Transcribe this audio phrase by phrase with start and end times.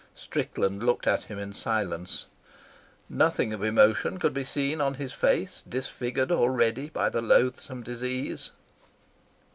[0.15, 2.25] Strickland looked at him in silence.
[3.07, 8.49] Nothing of emotion could be seen on his face, disfigured already by the loathsome disease.